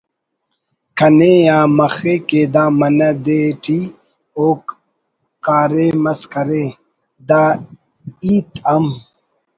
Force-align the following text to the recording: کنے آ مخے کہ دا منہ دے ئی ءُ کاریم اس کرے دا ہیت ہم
کنے 0.97 1.33
آ 1.57 1.59
مخے 1.77 2.15
کہ 2.27 2.41
دا 2.53 2.65
منہ 2.79 3.09
دے 3.25 3.41
ئی 3.65 3.79
ءُ 4.45 4.47
کاریم 5.45 6.03
اس 6.11 6.21
کرے 6.33 6.65
دا 7.27 7.43
ہیت 8.23 8.49
ہم 8.71 8.85